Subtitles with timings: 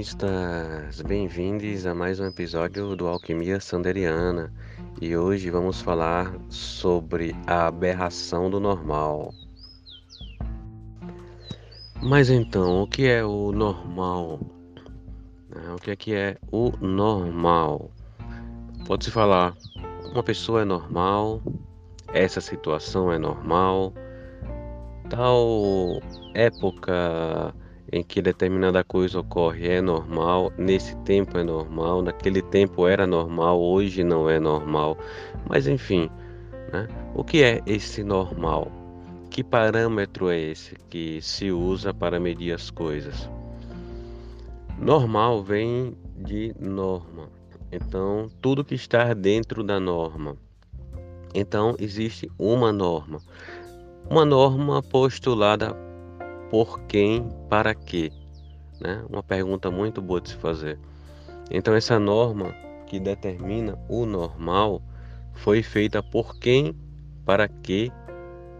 [0.00, 1.02] Alquimistas!
[1.02, 4.50] Bem-vindos a mais um episódio do Alquimia Sanderiana
[4.98, 9.34] e hoje vamos falar sobre a aberração do normal.
[12.02, 14.40] Mas então, o que é o normal?
[15.54, 17.90] Ah, o que é que é o normal?
[18.86, 19.54] Pode-se falar,
[20.12, 21.42] uma pessoa é normal,
[22.14, 23.92] essa situação é normal,
[25.10, 26.00] tal
[26.32, 27.54] época
[27.92, 33.60] em que determinada coisa ocorre é normal, nesse tempo é normal, naquele tempo era normal,
[33.60, 34.96] hoje não é normal.
[35.48, 36.08] Mas enfim,
[36.72, 36.86] né?
[37.14, 38.70] o que é esse normal?
[39.28, 43.28] Que parâmetro é esse que se usa para medir as coisas?
[44.78, 47.28] Normal vem de norma.
[47.72, 50.36] Então, tudo que está dentro da norma.
[51.32, 53.18] Então, existe uma norma.
[54.10, 55.76] Uma norma postulada
[56.50, 58.10] por quem, para quê?
[58.80, 59.04] Né?
[59.08, 60.78] Uma pergunta muito boa de se fazer.
[61.50, 62.54] Então, essa norma
[62.86, 64.82] que determina o normal
[65.34, 66.76] foi feita por quem,
[67.24, 67.90] para quê,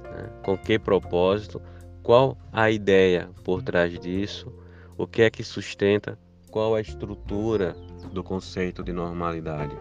[0.04, 0.30] né?
[0.44, 1.60] com que propósito,
[2.02, 4.52] qual a ideia por trás disso,
[4.96, 6.18] o que é que sustenta,
[6.50, 7.74] qual a estrutura
[8.12, 9.76] do conceito de normalidade.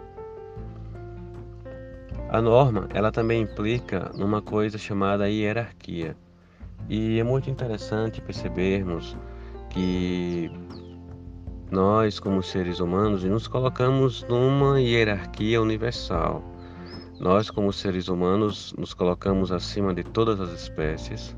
[2.30, 6.16] A norma, ela também implica numa coisa chamada hierarquia.
[6.88, 9.18] E é muito interessante percebermos
[9.70, 10.52] que
[11.72, 16.44] nós, como seres humanos, nos colocamos numa hierarquia universal.
[17.20, 21.36] Nós, como seres humanos, nos colocamos acima de todas as espécies,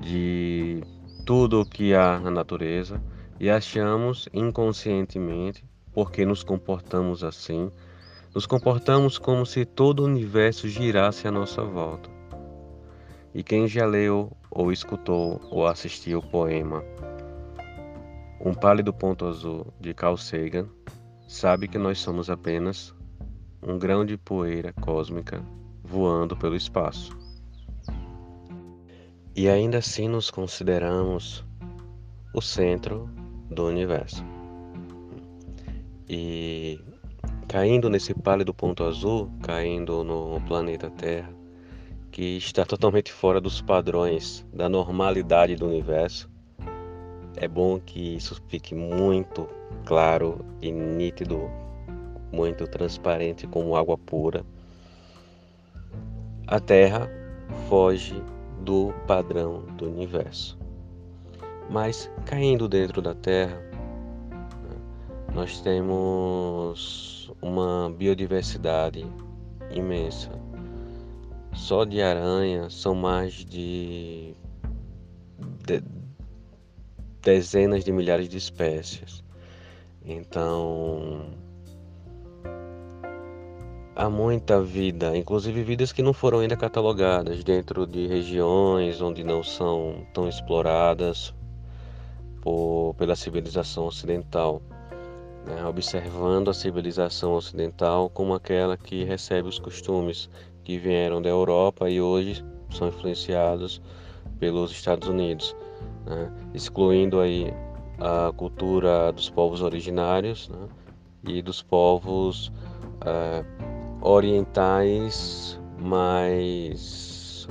[0.00, 0.82] de
[1.24, 3.00] tudo o que há na natureza
[3.38, 7.70] e achamos inconscientemente, porque nos comportamos assim,
[8.34, 12.13] nos comportamos como se todo o universo girasse à nossa volta.
[13.34, 16.84] E quem já leu, ou escutou, ou assistiu o poema
[18.40, 20.68] Um Pálido Ponto Azul de Carl Sagan,
[21.26, 22.94] sabe que nós somos apenas
[23.60, 25.42] um grão de poeira cósmica
[25.82, 27.16] voando pelo espaço.
[29.34, 31.44] E ainda assim nos consideramos
[32.32, 33.10] o centro
[33.50, 34.24] do universo.
[36.08, 36.78] E
[37.48, 41.43] caindo nesse pálido ponto azul, caindo no planeta Terra,
[42.14, 46.30] que está totalmente fora dos padrões da normalidade do universo.
[47.34, 49.48] É bom que isso fique muito
[49.84, 51.50] claro e nítido,
[52.30, 54.46] muito transparente como água pura.
[56.46, 57.10] A Terra
[57.68, 58.22] foge
[58.60, 60.56] do padrão do universo.
[61.68, 63.60] Mas caindo dentro da Terra,
[65.34, 69.04] nós temos uma biodiversidade
[69.72, 70.43] imensa
[71.54, 74.34] só de aranha são mais de,
[75.66, 75.82] de
[77.22, 79.24] dezenas de milhares de espécies.
[80.04, 81.30] Então,
[83.96, 89.42] há muita vida, inclusive vidas que não foram ainda catalogadas dentro de regiões onde não
[89.42, 91.32] são tão exploradas
[92.42, 94.60] por, pela civilização ocidental.
[95.46, 95.64] Né?
[95.64, 100.28] Observando a civilização ocidental como aquela que recebe os costumes
[100.64, 103.80] que vieram da Europa e hoje são influenciados
[104.40, 105.54] pelos Estados Unidos,
[106.06, 106.32] né?
[106.54, 107.52] excluindo aí
[108.00, 110.68] a cultura dos povos originários né?
[111.28, 112.48] e dos povos
[113.02, 113.44] uh,
[114.00, 117.46] orientais mais,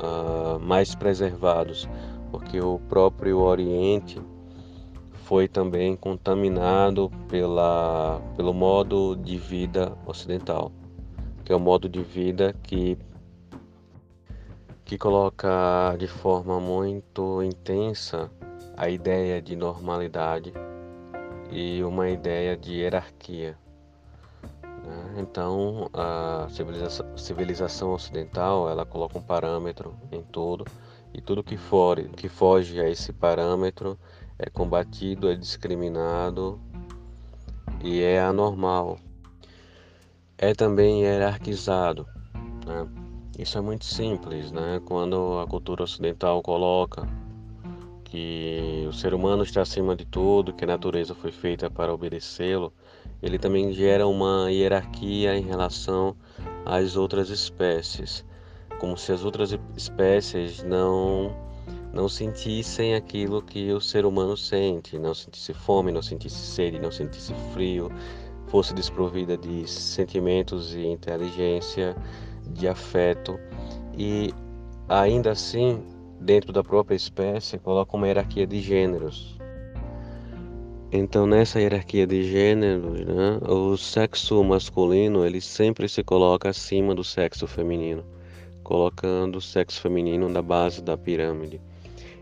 [0.00, 1.88] uh, mais preservados,
[2.30, 4.20] porque o próprio Oriente
[5.12, 10.72] foi também contaminado pela, pelo modo de vida ocidental
[11.44, 12.98] que é o modo de vida que
[14.84, 18.30] que coloca de forma muito intensa
[18.76, 20.52] a ideia de normalidade
[21.50, 23.56] e uma ideia de hierarquia.
[24.62, 25.14] Né?
[25.18, 30.66] Então, a civilização, civilização, ocidental ela coloca um parâmetro em tudo
[31.14, 33.98] e tudo que, for, que foge a esse parâmetro
[34.38, 36.60] é combatido, é discriminado
[37.82, 38.98] e é anormal.
[40.38, 42.06] É também hierarquizado.
[42.66, 42.88] Né?
[43.38, 44.80] Isso é muito simples, né?
[44.84, 47.06] Quando a cultura ocidental coloca
[48.04, 52.72] que o ser humano está acima de tudo, que a natureza foi feita para obedecê-lo,
[53.20, 56.14] ele também gera uma hierarquia em relação
[56.64, 58.24] às outras espécies,
[58.78, 61.34] como se as outras espécies não
[61.92, 66.90] não sentissem aquilo que o ser humano sente, não sentisse fome, não sentisse sede, não
[66.90, 67.88] sentisse frio,
[68.46, 71.96] fosse desprovida de sentimentos e inteligência,
[72.46, 73.38] de afeto
[73.96, 74.32] e
[74.88, 75.82] ainda assim
[76.20, 79.38] dentro da própria espécie coloca uma hierarquia de gêneros.
[80.92, 87.02] Então nessa hierarquia de gêneros, né, o sexo masculino ele sempre se coloca acima do
[87.02, 88.04] sexo feminino,
[88.62, 91.60] colocando o sexo feminino na base da pirâmide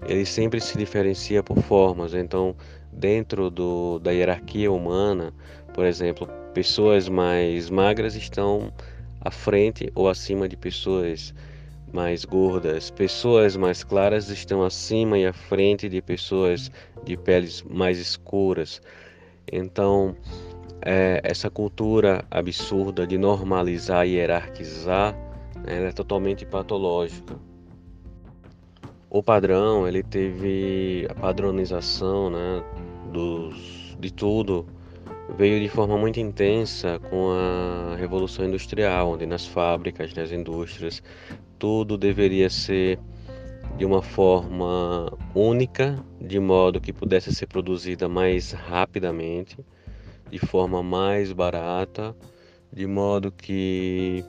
[0.06, 2.14] ele sempre se diferencia por formas.
[2.14, 2.56] Então,
[2.92, 5.32] dentro do, da hierarquia humana,
[5.72, 8.72] por exemplo, pessoas mais magras estão
[9.20, 11.34] à frente ou acima de pessoas
[11.92, 16.70] mais gordas, pessoas mais claras estão acima e à frente de pessoas
[17.04, 18.80] de peles mais escuras.
[19.50, 20.14] Então,
[20.84, 25.14] é, essa cultura absurda de normalizar e hierarquizar
[25.64, 27.36] né, é totalmente patológica
[29.14, 32.64] o padrão ele teve a padronização né,
[33.12, 34.66] dos, de tudo
[35.36, 41.02] veio de forma muito intensa com a revolução industrial onde nas fábricas nas indústrias
[41.58, 42.98] tudo deveria ser
[43.76, 49.56] de uma forma única de modo que pudesse ser produzida mais rapidamente
[50.30, 52.14] de forma mais barata
[52.72, 54.24] de modo que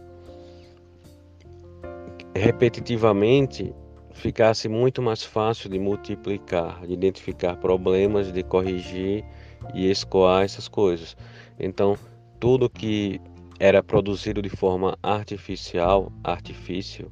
[2.36, 3.74] repetitivamente
[4.14, 9.26] ficasse muito mais fácil de multiplicar, de identificar problemas, de corrigir
[9.74, 11.18] e escoar essas coisas.
[11.60, 11.98] Então,
[12.40, 13.20] tudo que
[13.60, 17.12] era produzido de forma artificial, artifício,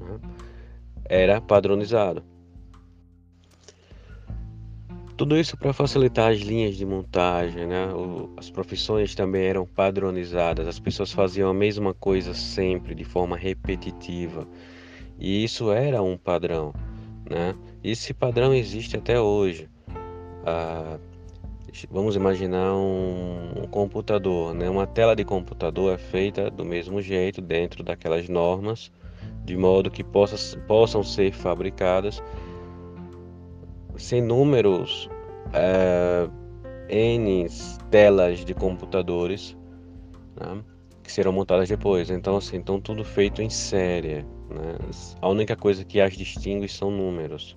[0.00, 0.20] né,
[1.06, 2.24] era padronizado.
[5.16, 7.86] Tudo isso para facilitar as linhas de montagem, né?
[8.36, 14.44] as profissões também eram padronizadas, as pessoas faziam a mesma coisa sempre, de forma repetitiva.
[15.24, 16.74] E isso era um padrão,
[17.30, 17.54] né?
[17.82, 19.70] Esse padrão existe até hoje.
[20.44, 20.98] Ah,
[21.90, 24.68] vamos imaginar um, um, computador, né?
[24.68, 28.92] Uma tela de computador é feita do mesmo jeito dentro daquelas normas,
[29.46, 32.22] de modo que possa, possam ser fabricadas
[33.96, 35.08] sem números
[35.54, 36.28] é,
[36.90, 37.46] n
[37.90, 39.56] telas de computadores
[40.36, 40.62] né?
[41.04, 42.10] Que serão montadas depois.
[42.10, 44.22] Então, assim, então tudo feito em série.
[44.48, 44.76] Né?
[45.20, 47.56] A única coisa que as distingue são números.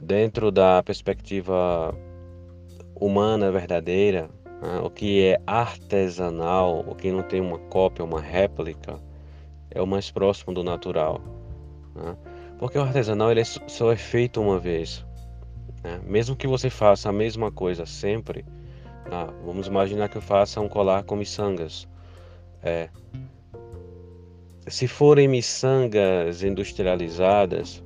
[0.00, 1.94] Dentro da perspectiva
[2.94, 4.30] humana verdadeira,
[4.62, 4.80] né?
[4.82, 8.96] o que é artesanal, o que não tem uma cópia, uma réplica,
[9.70, 11.20] é o mais próximo do natural.
[11.94, 12.16] Né?
[12.58, 15.04] Porque o artesanal ele é só é feito uma vez.
[15.82, 16.00] Né?
[16.04, 18.44] Mesmo que você faça a mesma coisa sempre,
[19.10, 21.88] ah, vamos imaginar que eu faça um colar com miçangas.
[22.62, 22.88] É,
[24.66, 27.82] se forem miçangas industrializadas,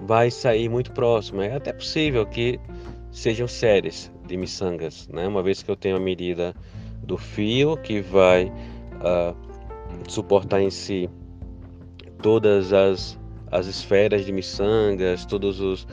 [0.00, 1.42] vai sair muito próximo.
[1.42, 2.60] É até possível que
[3.10, 5.26] sejam séries de miçangas, né?
[5.26, 6.54] uma vez que eu tenho a medida
[7.02, 9.36] do fio que vai uh,
[10.08, 11.08] suportar em si
[12.22, 13.18] todas as,
[13.50, 15.86] as esferas de miçangas, todos os.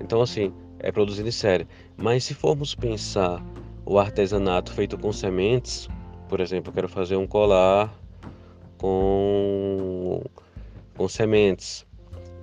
[0.00, 1.66] Então, assim, é produzido em série.
[1.96, 3.44] Mas se formos pensar
[3.84, 5.88] o artesanato feito com sementes,
[6.28, 7.92] por exemplo, eu quero fazer um colar
[8.78, 10.22] com,
[10.96, 11.86] com sementes.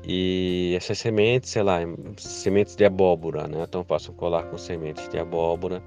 [0.04, 1.80] E essas sementes, sei lá,
[2.18, 3.64] sementes de abóbora, né?
[3.68, 5.84] Então eu faço um colar com sementes de abóbora.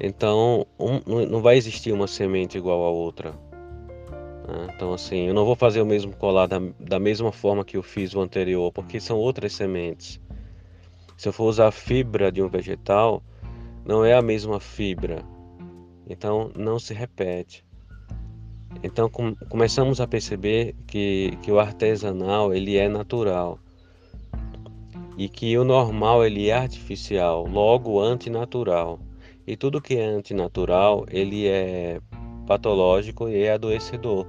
[0.00, 3.30] Então um, não vai existir uma semente igual a outra.
[3.30, 4.68] Né?
[4.74, 7.82] Então assim, eu não vou fazer o mesmo colar da, da mesma forma que eu
[7.82, 10.20] fiz o anterior, porque são outras sementes.
[11.16, 13.22] Se eu for usar fibra de um vegetal,
[13.84, 15.24] não é a mesma fibra.
[16.08, 17.64] Então não se repete.
[18.82, 23.58] Então com, começamos a perceber que, que o artesanal ele é natural
[25.16, 29.00] e que o normal ele é artificial, logo antinatural.
[29.46, 32.00] E tudo que é antinatural ele é
[32.46, 34.26] patológico e é adoecedor,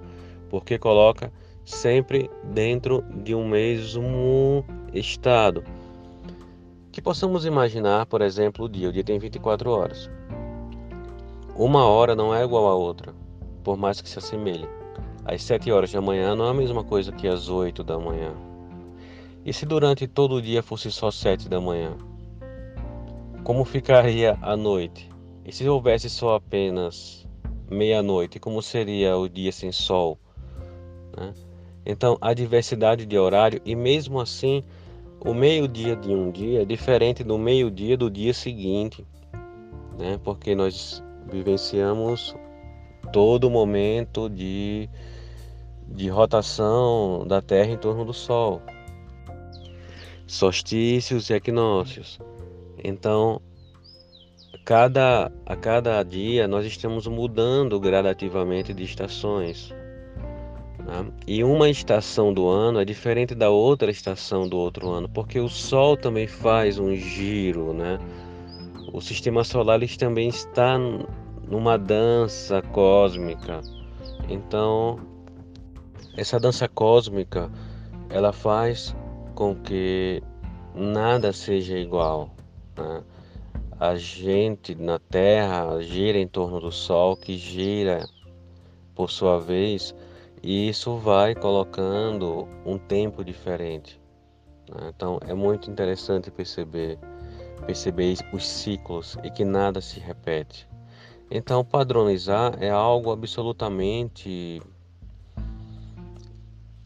[0.49, 1.31] porque coloca
[1.65, 5.63] sempre dentro de um mesmo estado.
[6.97, 8.89] Que possamos imaginar, por exemplo, o dia.
[8.89, 10.09] O dia tem 24 horas.
[11.55, 13.13] Uma hora não é igual a outra
[13.63, 14.67] por mais que se assemelhe.
[15.23, 18.33] Às 7 horas da manhã não é a mesma coisa que às 8 da manhã.
[19.45, 21.95] E se durante todo o dia fosse só 7 da manhã?
[23.43, 25.07] Como ficaria a noite?
[25.45, 27.27] E se houvesse só apenas
[27.69, 28.39] meia-noite?
[28.39, 30.17] Como seria o dia sem sol?
[31.15, 31.31] Né?
[31.85, 34.63] Então, a diversidade de horário e mesmo assim,
[35.19, 39.05] o meio-dia de um dia é diferente do meio-dia do dia seguinte,
[39.97, 40.19] né?
[40.23, 42.35] Porque nós vivenciamos
[43.11, 44.89] todo momento de,
[45.87, 48.61] de rotação da Terra em torno do Sol,
[50.25, 52.19] solstícios e equinócios.
[52.83, 53.41] Então,
[54.63, 59.73] cada, a cada dia nós estamos mudando gradativamente de estações.
[60.87, 61.05] Né?
[61.27, 65.49] E uma estação do ano é diferente da outra estação do outro ano, porque o
[65.49, 67.99] Sol também faz um giro, né?
[68.93, 70.79] O sistema solar também está
[71.47, 73.61] numa dança cósmica.
[74.29, 74.97] Então,
[76.15, 77.51] essa dança cósmica,
[78.09, 78.95] ela faz
[79.35, 80.23] com que
[80.73, 82.33] nada seja igual.
[82.77, 83.03] Né?
[83.77, 88.07] A gente na Terra gira em torno do Sol, que gira
[88.95, 89.93] por sua vez,
[90.43, 93.99] e isso vai colocando um tempo diferente.
[94.69, 94.91] Né?
[94.95, 96.97] Então é muito interessante perceber
[97.65, 100.67] perceber os ciclos e que nada se repete.
[101.29, 104.61] Então, padronizar é algo absolutamente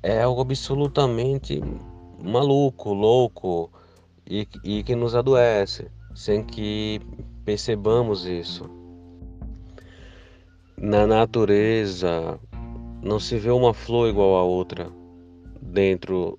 [0.02, 1.62] é algo absolutamente
[2.20, 3.72] maluco, louco
[4.28, 7.00] e, e que nos adoece sem que
[7.46, 8.68] percebamos isso.
[10.76, 12.40] Na natureza
[13.02, 14.90] não se vê uma flor igual a outra
[15.62, 16.38] dentro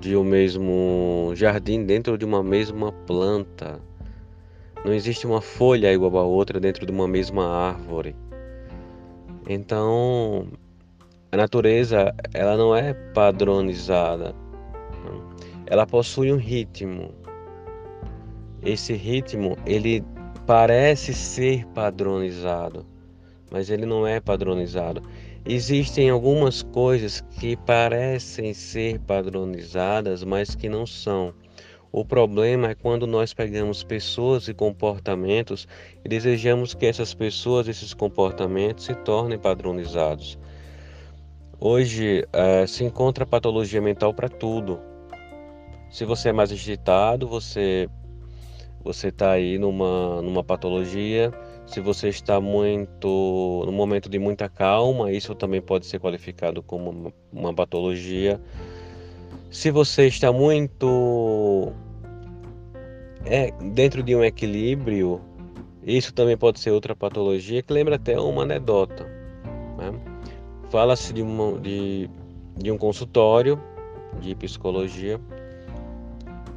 [0.00, 3.80] de um mesmo jardim, dentro de uma mesma planta.
[4.84, 8.16] Não existe uma folha igual a outra dentro de uma mesma árvore.
[9.48, 10.48] Então,
[11.30, 14.34] a natureza, ela não é padronizada.
[15.66, 17.12] Ela possui um ritmo.
[18.62, 20.04] Esse ritmo, ele
[20.46, 22.86] parece ser padronizado,
[23.52, 25.02] mas ele não é padronizado.
[25.44, 31.34] Existem algumas coisas que parecem ser padronizadas, mas que não são.
[31.92, 35.68] O problema é quando nós pegamos pessoas e comportamentos
[36.02, 40.38] e desejamos que essas pessoas, esses comportamentos se tornem padronizados.
[41.60, 44.80] Hoje é, se encontra patologia mental para tudo.
[45.90, 47.86] Se você é mais agitado, você
[48.82, 51.30] você está aí numa, numa patologia.
[51.72, 57.14] Se você está muito no momento de muita calma, isso também pode ser qualificado como
[57.32, 58.38] uma, patologia.
[59.50, 61.72] Se você está muito
[63.24, 65.18] é, dentro de um equilíbrio,
[65.82, 69.04] isso também pode ser outra patologia que lembra até uma anedota.
[69.78, 69.94] Né?
[70.68, 71.22] Fala-se de,
[71.62, 72.10] de,
[72.58, 73.58] de um consultório
[74.20, 75.18] de psicologia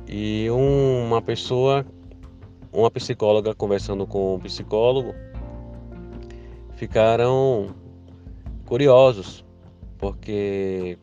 [0.10, 1.86] e uma pessoa,
[2.75, 5.15] uma psicóloga conversando com um psicólogo,
[6.75, 7.74] ficaram
[8.65, 9.46] curiosos,
[9.98, 11.00] porque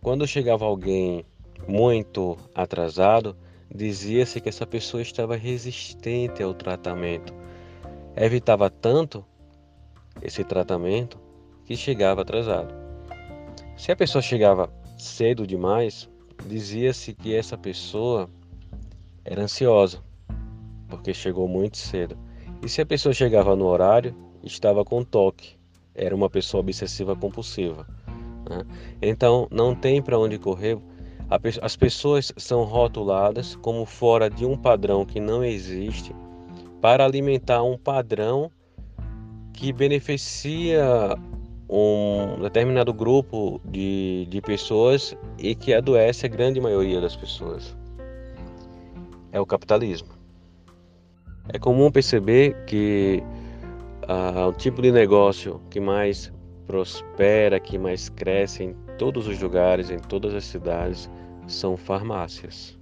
[0.00, 1.24] quando chegava alguém
[1.68, 3.36] muito atrasado,
[3.72, 7.34] dizia-se que essa pessoa estava resistente ao tratamento.
[8.16, 9.24] Evitava tanto
[10.22, 11.18] esse tratamento
[11.66, 12.74] que chegava atrasado.
[13.76, 16.08] Se a pessoa chegava cedo demais,
[16.46, 18.28] dizia-se que essa pessoa
[19.24, 20.02] era ansiosa,
[20.90, 22.18] porque chegou muito cedo.
[22.62, 25.56] E se a pessoa chegava no horário, estava com toque,
[25.94, 27.86] era uma pessoa obsessiva compulsiva.
[28.48, 28.64] Né?
[29.00, 30.78] Então não tem para onde correr.
[31.62, 36.12] As pessoas são rotuladas como fora de um padrão que não existe
[36.80, 38.50] para alimentar um padrão
[39.52, 41.16] que beneficia
[41.68, 47.76] um determinado grupo de, de pessoas e que adoece a grande maioria das pessoas.
[49.30, 50.19] É o capitalismo.
[51.52, 53.22] É comum perceber que
[54.06, 56.32] ah, o tipo de negócio que mais
[56.66, 61.10] prospera, que mais cresce em todos os lugares, em todas as cidades,
[61.48, 62.78] são farmácias.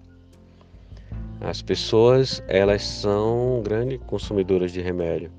[1.41, 5.31] As pessoas, elas são grandes consumidoras de remédio.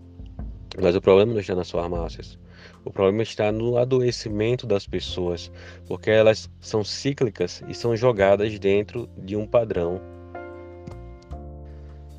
[0.82, 2.40] Mas o problema não está nas farmácias.
[2.84, 5.52] O problema está no adoecimento das pessoas,
[5.88, 10.02] porque elas são cíclicas e são jogadas dentro de um padrão.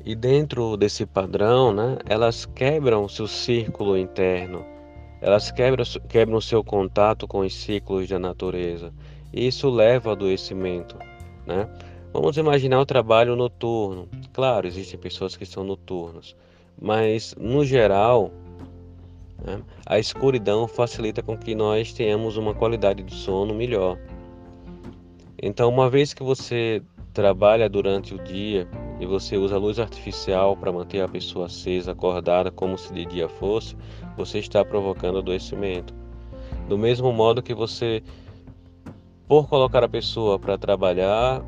[0.03, 4.65] E dentro desse padrão, né, elas quebram seu círculo interno,
[5.21, 8.91] elas quebram, quebram seu contato com os ciclos da natureza.
[9.31, 10.97] E isso leva ao adoecimento.
[11.45, 11.69] Né?
[12.11, 14.09] Vamos imaginar o trabalho noturno.
[14.33, 16.35] Claro, existem pessoas que são noturnas,
[16.81, 18.31] mas no geral,
[19.43, 23.99] né, a escuridão facilita com que nós tenhamos uma qualidade de sono melhor.
[25.39, 26.81] Então, uma vez que você
[27.13, 28.67] trabalha durante o dia
[29.01, 33.27] e você usa luz artificial para manter a pessoa acesa, acordada, como se de dia
[33.27, 33.75] fosse,
[34.15, 35.91] você está provocando adoecimento.
[36.69, 38.03] Do mesmo modo que você,
[39.27, 41.43] por colocar a pessoa para trabalhar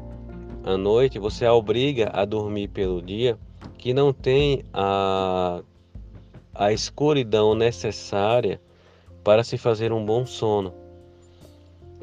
[0.63, 3.37] à noite, você a obriga a dormir pelo dia,
[3.77, 5.61] que não tem a,
[6.55, 8.59] a escuridão necessária
[9.23, 10.73] para se fazer um bom sono.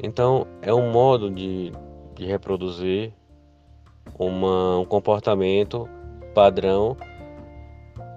[0.01, 1.73] Então, é um modo de,
[2.15, 3.13] de reproduzir
[4.17, 5.87] uma, um comportamento
[6.33, 6.95] padrão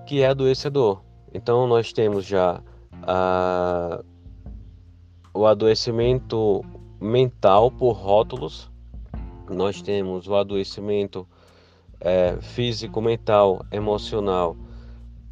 [0.06, 1.02] que é adoecedor.
[1.32, 2.62] Então, nós temos já
[3.02, 4.02] a,
[5.32, 6.62] o adoecimento
[7.00, 8.70] mental por rótulos,
[9.50, 11.26] nós temos o adoecimento
[12.00, 14.56] é, físico, mental, emocional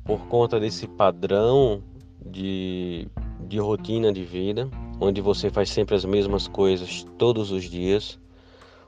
[0.04, 1.82] por conta desse padrão
[2.24, 3.08] de,
[3.46, 4.68] de rotina de vida
[5.02, 8.20] onde você faz sempre as mesmas coisas todos os dias,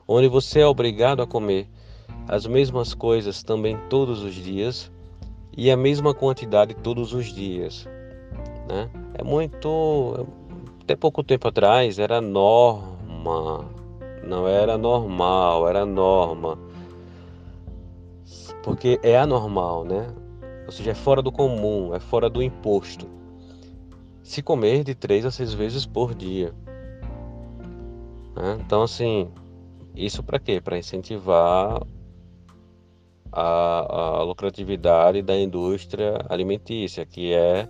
[0.07, 1.67] onde você é obrigado a comer
[2.27, 4.91] as mesmas coisas também todos os dias
[5.55, 7.87] e a mesma quantidade todos os dias.
[8.67, 8.89] Né?
[9.13, 10.27] É muito.
[10.81, 13.65] Até pouco tempo atrás era norma,
[14.23, 16.57] não era normal, era norma.
[18.63, 20.07] Porque é anormal, né?
[20.65, 23.07] Ou seja, é fora do comum, é fora do imposto
[24.25, 26.51] se comer de três a seis vezes por dia.
[28.35, 28.57] Né?
[28.59, 29.29] Então, assim,
[29.95, 30.59] isso para quê?
[30.61, 31.81] Para incentivar
[33.31, 37.67] a, a, lucratividade da indústria alimentícia, que é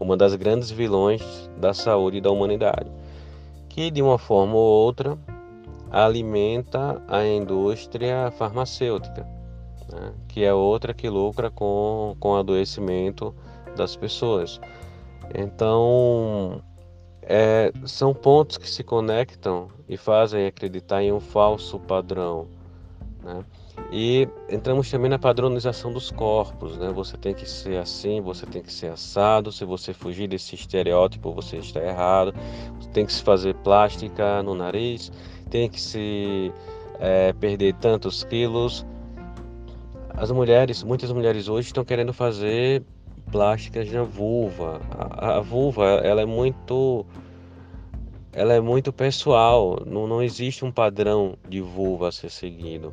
[0.00, 1.22] uma das grandes vilões
[1.58, 2.90] da saúde da humanidade,
[3.68, 5.18] que de uma forma ou outra
[5.90, 9.26] alimenta a indústria farmacêutica,
[9.92, 10.12] né?
[10.28, 13.34] que é outra que lucra com, com o adoecimento
[13.76, 14.60] das pessoas.
[15.34, 16.62] Então,
[17.26, 22.46] é, são pontos que se conectam e fazem acreditar em um falso padrão.
[23.22, 23.44] Né?
[23.90, 26.76] E entramos também na padronização dos corpos.
[26.76, 26.90] Né?
[26.92, 29.50] Você tem que ser assim, você tem que ser assado.
[29.50, 32.34] Se você fugir desse estereótipo, você está errado.
[32.92, 35.10] Tem que se fazer plástica no nariz,
[35.50, 36.52] tem que se
[37.00, 38.86] é, perder tantos quilos.
[40.10, 42.84] As mulheres, muitas mulheres hoje estão querendo fazer
[43.30, 44.80] plásticas na vulva.
[44.90, 47.04] A, a, vulva, ela é muito
[48.34, 52.92] ela é muito pessoal, não, não existe um padrão de vulva a ser seguido.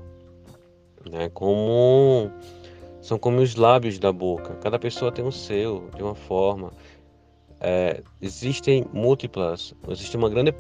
[1.09, 1.29] Né?
[1.29, 2.31] Como
[3.01, 4.53] são como os lábios da boca.
[4.61, 6.71] Cada pessoa tem um seu, de uma forma.
[7.59, 10.51] É, existem múltiplas, existe uma grande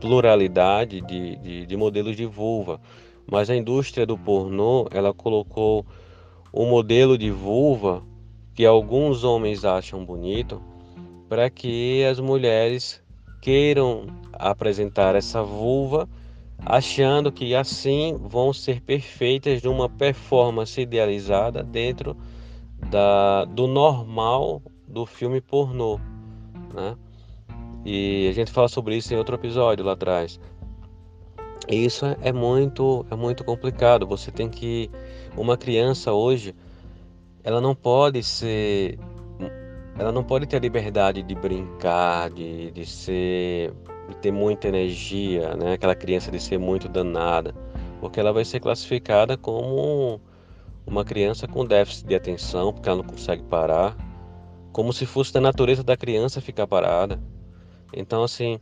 [0.00, 2.80] pluralidade de, de, de, modelos de vulva,
[3.28, 5.84] mas a indústria do pornô ela colocou
[6.52, 8.02] o modelo de vulva
[8.54, 10.62] que alguns homens acham bonito,
[11.28, 13.02] para que as mulheres
[13.46, 16.08] queiram apresentar essa vulva,
[16.58, 22.16] achando que assim vão ser perfeitas numa performance idealizada dentro
[22.90, 26.00] da, do normal do filme pornô,
[26.74, 26.96] né?
[27.84, 30.40] E a gente fala sobre isso em outro episódio lá atrás.
[31.68, 34.08] Isso é muito é muito complicado.
[34.08, 34.90] Você tem que
[35.36, 36.52] uma criança hoje
[37.44, 38.98] ela não pode ser
[39.98, 43.72] ela não pode ter a liberdade de brincar, de, de ser
[44.08, 45.72] de ter muita energia, né?
[45.72, 47.54] Aquela criança de ser muito danada,
[48.00, 50.20] porque ela vai ser classificada como
[50.86, 53.96] uma criança com déficit de atenção, porque ela não consegue parar,
[54.72, 57.20] como se fosse da natureza da criança ficar parada.
[57.92, 58.60] Então, assim,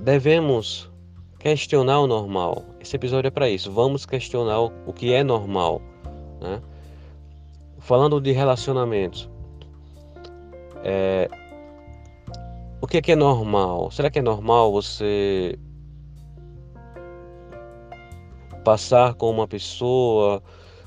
[0.00, 0.90] devemos
[1.38, 2.64] questionar o normal.
[2.80, 3.70] Esse episódio é para isso.
[3.70, 5.80] Vamos questionar o que é normal,
[6.40, 6.60] né?
[7.78, 9.28] Falando de relacionamentos,
[10.84, 11.28] é,
[12.80, 13.90] o que é, que é normal?
[13.90, 15.58] Será que é normal você
[18.62, 20.42] passar com uma pessoa,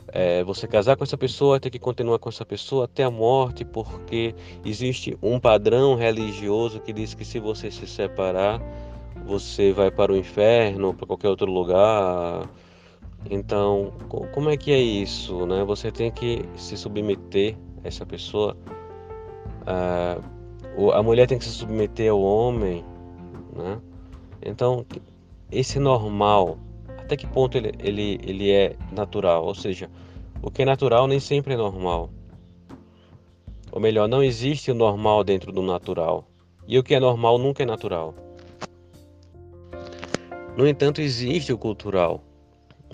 [0.10, 3.66] é, você casar com essa pessoa, ter que continuar com essa pessoa até a morte,
[3.66, 8.62] porque existe um padrão religioso que diz que se você se separar,
[9.26, 12.48] você vai para o inferno, para qualquer outro lugar.
[13.30, 13.92] Então,
[14.34, 15.64] como é que é isso, né?
[15.64, 18.56] Você tem que se submeter a essa pessoa.
[19.68, 20.22] Ah,
[20.94, 22.86] a mulher tem que se submeter ao homem,
[23.54, 23.82] né?
[24.42, 24.86] Então,
[25.52, 26.58] esse normal,
[26.98, 29.44] até que ponto ele, ele, ele é natural?
[29.44, 29.90] Ou seja,
[30.42, 32.10] o que é natural nem sempre é normal.
[33.72, 36.26] Ou melhor, não existe o normal dentro do natural.
[36.66, 38.16] E o que é normal nunca é natural.
[40.56, 42.22] No entanto, existe o cultural.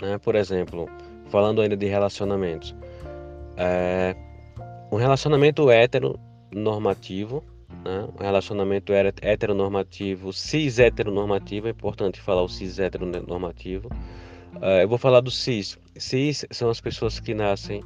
[0.02, 0.18] Né?
[0.18, 0.90] Por exemplo,
[1.30, 2.76] falando ainda de relacionamentos,
[3.58, 4.16] é,
[4.92, 5.70] um relacionamento
[6.54, 7.44] heteronormativo,
[7.84, 8.08] né?
[8.13, 13.89] um relacionamento heteronormativo, cis heteronormativo, é importante falar o cis heteronormativo,
[14.58, 15.78] Uh, eu vou falar do cis.
[15.98, 17.84] Cis são as pessoas que nascem,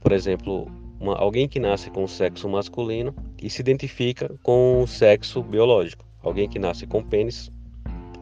[0.00, 0.66] por exemplo,
[0.98, 6.04] uma, alguém que nasce com o sexo masculino e se identifica com o sexo biológico.
[6.22, 7.50] Alguém que nasce com pênis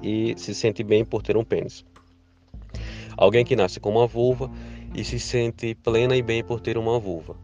[0.03, 1.85] e se sente bem por ter um pênis.
[3.17, 4.51] Alguém que nasce com uma vulva
[4.95, 7.37] e se sente plena e bem por ter uma vulva.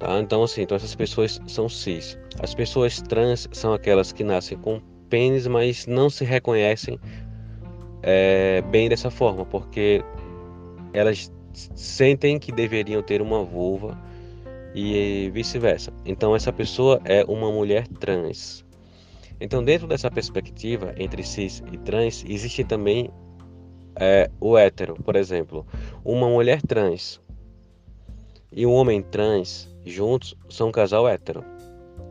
[0.00, 0.18] Tá?
[0.18, 2.18] Então, assim, então essas pessoas são cis.
[2.42, 6.98] As pessoas trans são aquelas que nascem com pênis, mas não se reconhecem
[8.02, 10.02] é, bem dessa forma, porque
[10.94, 13.96] elas sentem que deveriam ter uma vulva
[14.74, 15.92] e vice-versa.
[16.06, 18.64] Então, essa pessoa é uma mulher trans.
[19.38, 23.10] Então, dentro dessa perspectiva entre cis e trans, existe também
[23.96, 25.66] é, o hétero, por exemplo.
[26.02, 27.20] Uma mulher trans
[28.50, 31.44] e um homem trans juntos são um casal hétero,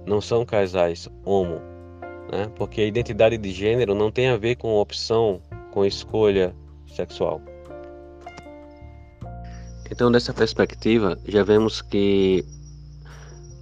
[0.05, 1.61] não são casais homo,
[2.31, 2.51] né?
[2.55, 6.55] porque a identidade de gênero não tem a ver com opção, com escolha
[6.87, 7.41] sexual.
[9.91, 12.45] Então, dessa perspectiva, já vemos que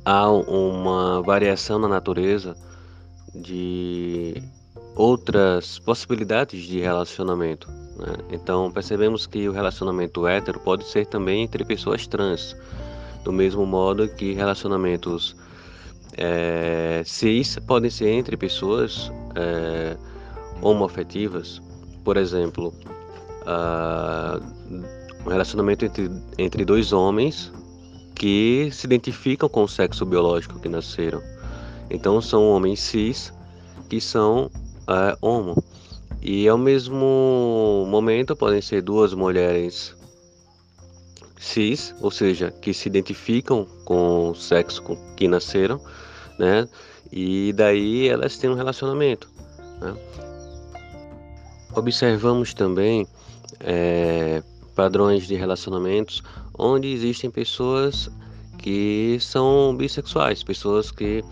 [0.03, 2.55] há uma variação na natureza
[3.33, 4.41] de
[4.95, 7.69] outras possibilidades de relacionamento.
[7.97, 8.13] Né?
[8.31, 12.55] Então, percebemos que o relacionamento hétero pode ser também entre pessoas trans,
[13.27, 15.35] do mesmo modo que relacionamentos
[16.15, 19.97] é, cis podem ser entre pessoas é,
[20.61, 21.61] homoafetivas.
[22.05, 22.73] Por exemplo,
[23.43, 24.41] uh,
[25.25, 27.51] um relacionamento entre, entre dois homens
[28.15, 31.21] que se identificam com o sexo biológico que nasceram.
[31.89, 33.33] Então são homens cis
[33.89, 34.49] que são
[34.87, 35.61] é, homo.
[36.21, 39.96] E ao mesmo momento podem ser duas mulheres
[41.39, 45.79] cis, ou seja, que se identificam com o sexo com que nasceram,
[46.37, 46.67] né?
[47.11, 49.29] E daí elas têm um relacionamento.
[49.79, 49.95] Né?
[51.75, 53.07] Observamos também
[53.59, 54.43] é,
[54.75, 56.21] padrões de relacionamentos
[56.57, 58.09] onde existem pessoas
[58.57, 61.23] que são bissexuais, pessoas que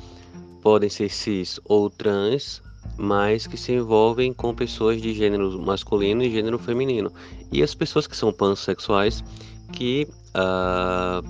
[0.61, 2.61] podem ser cis ou trans,
[2.97, 7.11] mas que se envolvem com pessoas de gênero masculino e gênero feminino.
[7.51, 9.23] E as pessoas que são pansexuais
[9.71, 11.27] que uh,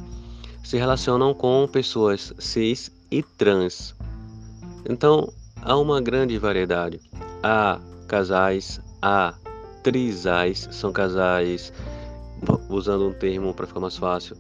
[0.63, 3.95] se relacionam com pessoas cis e trans.
[4.89, 6.99] Então há uma grande variedade.
[7.43, 9.33] Há casais, há
[9.83, 11.71] trisais, são casais
[12.69, 14.35] usando um termo para ficar mais fácil,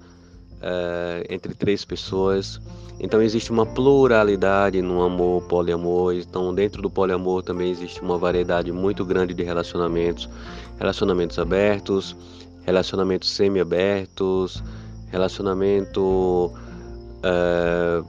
[0.61, 2.59] é, entre três pessoas.
[2.99, 6.13] Então existe uma pluralidade no amor poliamor.
[6.15, 10.29] Então dentro do poliamor também existe uma variedade muito grande de relacionamentos,
[10.79, 12.15] relacionamentos abertos,
[12.65, 14.63] relacionamentos semi-abertos,
[15.11, 16.51] relacionamento
[17.23, 18.03] é,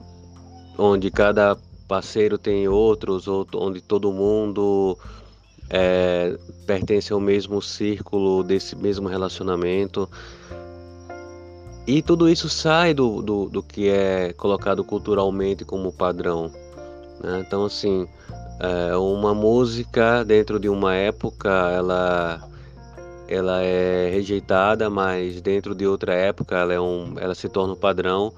[0.77, 4.97] onde cada parceiro tem outros, onde todo mundo
[5.69, 10.09] é, pertence ao mesmo círculo desse mesmo relacionamento.
[11.85, 16.51] E tudo isso sai do, do, do que é colocado culturalmente como padrão.
[17.23, 17.43] Né?
[17.47, 18.05] Então, assim,
[18.59, 22.41] é, uma música dentro de uma época, ela,
[23.27, 27.77] ela é rejeitada, mas dentro de outra época ela, é um, ela se torna um
[27.77, 28.33] padrão.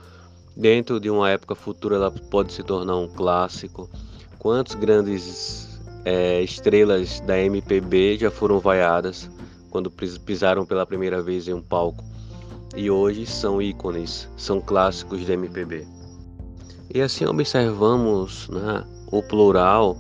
[0.56, 3.90] Dentro de uma época futura ela pode se tornar um clássico.
[4.38, 9.30] Quantos grandes é, estrelas da MPB já foram vaiadas
[9.70, 12.04] quando pisaram pela primeira vez em um palco
[12.76, 15.88] e hoje são ícones, são clássicos da MPB.
[16.94, 19.98] E assim observamos né, o plural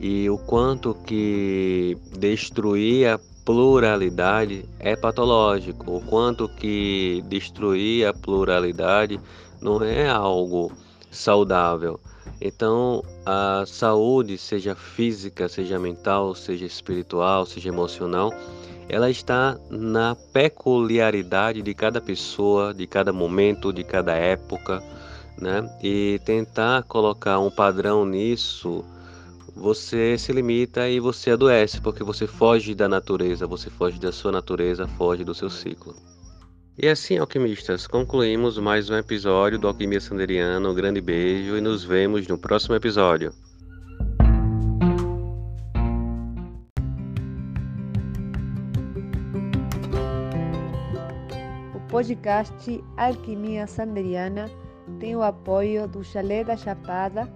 [0.00, 9.18] e o quanto que destruir a pluralidade é patológico, o quanto que destruir a pluralidade
[9.58, 10.70] não é algo
[11.10, 11.98] saudável.
[12.42, 18.34] Então, a saúde, seja física, seja mental, seja espiritual, seja emocional,
[18.86, 24.82] ela está na peculiaridade de cada pessoa, de cada momento, de cada época,
[25.40, 25.66] né?
[25.82, 28.84] E tentar colocar um padrão nisso,
[29.58, 34.30] você se limita e você adoece, porque você foge da natureza, você foge da sua
[34.30, 35.94] natureza, foge do seu ciclo.
[36.80, 40.68] E assim, alquimistas, concluímos mais um episódio do Alquimia Sanderiana.
[40.68, 43.32] Um grande beijo e nos vemos no próximo episódio.
[51.74, 54.48] O podcast Alquimia Sanderiana
[55.00, 57.28] tem o apoio do Chalé da Chapada,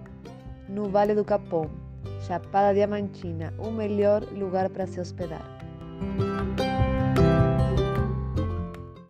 [0.69, 1.82] no Vale do Capão,
[2.25, 5.43] Chapada Diamantina, o melhor lugar para se hospedar.